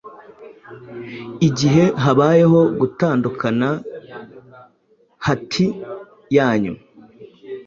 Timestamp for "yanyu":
6.37-6.73